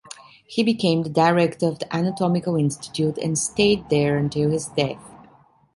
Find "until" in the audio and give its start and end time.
4.17-4.49